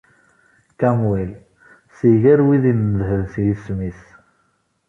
[0.79, 1.29] Camwil,
[1.95, 4.01] si gar wid inedhen s yisem-is.